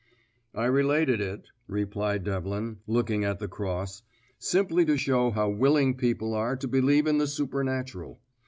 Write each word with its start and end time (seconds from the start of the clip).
"I 0.55 0.65
related 0.65 1.21
it," 1.21 1.49
replied 1.67 2.23
Devlin, 2.23 2.79
looking 2.87 3.23
at 3.23 3.37
the 3.37 3.47
cross, 3.47 4.01
"simply 4.39 4.83
to 4.85 4.97
show 4.97 5.29
how 5.29 5.51
willing 5.51 5.95
people 5.95 6.33
are 6.33 6.55
to 6.55 6.67
believe 6.67 7.05
in 7.05 7.19
the 7.19 7.27
supernatural. 7.27 8.19